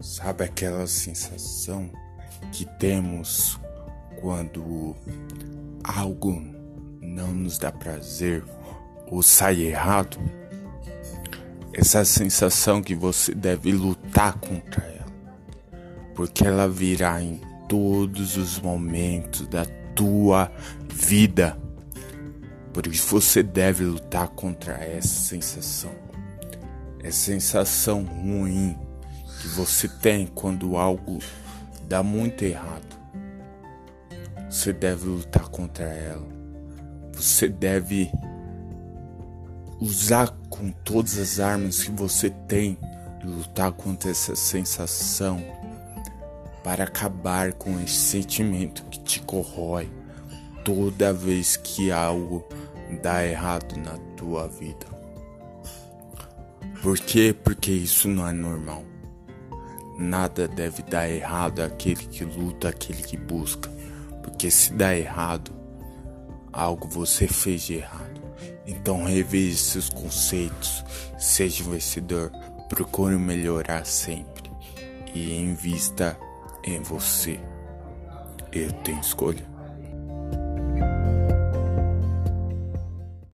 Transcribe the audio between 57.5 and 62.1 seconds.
isso não é normal. Nada deve dar errado àquele